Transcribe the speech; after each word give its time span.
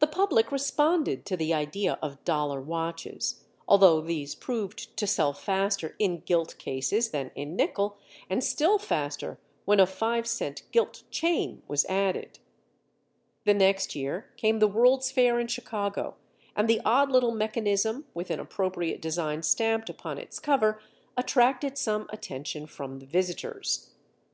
The 0.00 0.06
public 0.06 0.52
responded 0.52 1.24
to 1.24 1.34
the 1.34 1.54
idea 1.54 1.98
of 2.02 2.22
dollar 2.24 2.60
watches, 2.60 3.42
although 3.66 4.02
these 4.02 4.34
proved 4.34 4.94
to 4.98 5.06
sell 5.06 5.32
faster 5.32 5.96
in 5.98 6.18
gilt 6.20 6.58
cases 6.58 7.08
than 7.08 7.30
in 7.34 7.56
nickel, 7.56 7.96
and 8.28 8.44
still 8.44 8.78
faster 8.78 9.38
when 9.64 9.80
a 9.80 9.86
five 9.86 10.26
cent 10.26 10.64
gilt 10.72 11.04
chain 11.10 11.62
was 11.66 11.86
added. 11.86 12.38
The 13.44 13.54
next 13.54 13.94
year, 13.96 14.30
came 14.36 14.58
the 14.58 14.68
World's 14.68 15.10
Fair 15.10 15.40
in 15.40 15.46
Chicago 15.46 16.16
and 16.54 16.68
the 16.68 16.82
odd 16.84 17.10
little 17.10 17.32
mechanism 17.34 18.04
with 18.12 18.30
an 18.30 18.40
appropriate 18.40 19.00
design 19.00 19.42
stamped 19.42 19.88
upon 19.88 20.18
its 20.18 20.38
cover 20.38 20.82
attracted 21.16 21.78
some 21.78 22.10
attention 22.12 22.66
from 22.66 22.98
the 22.98 23.06
visitors. 23.06 23.90